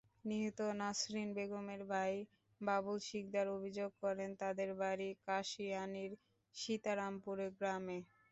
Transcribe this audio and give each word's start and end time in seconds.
নিহত 0.25 0.59
নাসরিন 0.79 1.29
বেগমের 1.37 1.81
ভাই 1.91 2.13
বাবুল 2.61 2.97
সিকদার 3.07 3.47
অভিযোগ 3.57 3.89
করেন, 4.03 4.29
তাঁদের 4.41 4.69
বাড়ি 4.81 5.07
কাশিয়ানীর 5.27 6.11
সিতারামপুর 6.55 7.37
গ্রামে। 7.57 7.97